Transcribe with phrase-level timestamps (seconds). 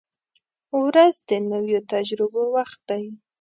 [0.83, 3.05] •ورځ د نویو تجربو وخت دی.